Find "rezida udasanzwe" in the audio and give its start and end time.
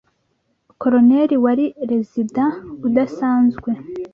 1.89-3.69